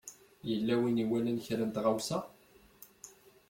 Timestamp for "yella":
0.49-0.75